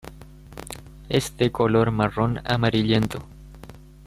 [1.09, 3.21] Es de color marrón amarillento.